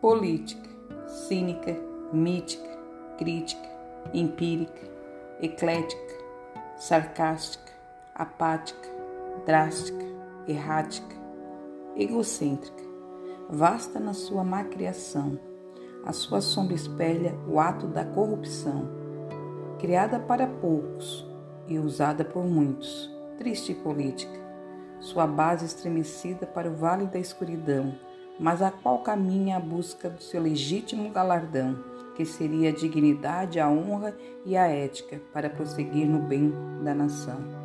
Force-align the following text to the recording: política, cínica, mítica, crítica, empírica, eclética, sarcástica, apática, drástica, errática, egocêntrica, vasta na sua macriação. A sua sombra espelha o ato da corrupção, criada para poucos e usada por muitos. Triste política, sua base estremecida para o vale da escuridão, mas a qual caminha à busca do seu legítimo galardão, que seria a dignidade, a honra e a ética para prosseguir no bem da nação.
política, 0.00 0.68
cínica, 1.06 1.76
mítica, 2.10 2.70
crítica, 3.18 3.68
empírica, 4.14 4.88
eclética, 5.42 6.14
sarcástica, 6.78 7.70
apática, 8.14 8.88
drástica, 9.44 10.04
errática, 10.48 11.14
egocêntrica, 11.96 12.82
vasta 13.50 14.00
na 14.00 14.14
sua 14.14 14.42
macriação. 14.42 15.38
A 16.06 16.14
sua 16.14 16.40
sombra 16.40 16.74
espelha 16.74 17.34
o 17.46 17.60
ato 17.60 17.86
da 17.86 18.02
corrupção, 18.02 18.88
criada 19.78 20.18
para 20.18 20.46
poucos 20.46 21.28
e 21.68 21.78
usada 21.78 22.24
por 22.24 22.46
muitos. 22.46 23.14
Triste 23.36 23.74
política, 23.74 24.40
sua 24.98 25.26
base 25.26 25.66
estremecida 25.66 26.46
para 26.46 26.70
o 26.70 26.74
vale 26.74 27.04
da 27.04 27.18
escuridão, 27.18 27.94
mas 28.40 28.62
a 28.62 28.70
qual 28.70 29.00
caminha 29.00 29.58
à 29.58 29.60
busca 29.60 30.08
do 30.08 30.22
seu 30.22 30.42
legítimo 30.42 31.10
galardão, 31.10 31.76
que 32.16 32.24
seria 32.24 32.70
a 32.70 32.74
dignidade, 32.74 33.60
a 33.60 33.68
honra 33.68 34.16
e 34.46 34.56
a 34.56 34.66
ética 34.66 35.20
para 35.32 35.50
prosseguir 35.50 36.06
no 36.06 36.20
bem 36.20 36.50
da 36.82 36.94
nação. 36.94 37.59